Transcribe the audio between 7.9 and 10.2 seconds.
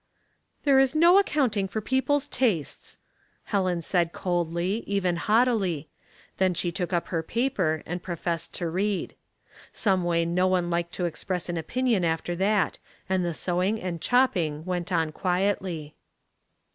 professed to read. Some Storm arid '•^